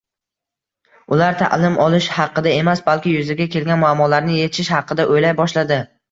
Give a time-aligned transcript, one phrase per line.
[1.17, 5.79] Ular taʼlim olish haqida emas, balki yuzaga kelgan muammolarni yechish haqida oʻylay boshladi.